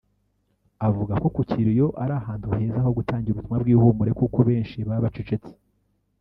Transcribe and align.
Avuga 0.87 1.13
ko 1.21 1.27
ku 1.35 1.41
kiriyo 1.49 1.87
ari 2.03 2.13
ahantu 2.19 2.45
heza 2.55 2.83
ho 2.85 2.89
gutangira 2.97 3.33
ubutumwa 3.33 3.57
bw’ihumure 3.63 4.11
kuko 4.19 4.37
benshi 4.49 4.77
baba 4.87 5.03
bacecetse 5.05 5.51